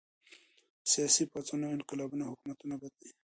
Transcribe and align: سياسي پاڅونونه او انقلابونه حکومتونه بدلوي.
سياسي 0.91 1.23
پاڅونونه 1.31 1.65
او 1.67 1.75
انقلابونه 1.77 2.23
حکومتونه 2.31 2.75
بدلوي. 2.81 3.09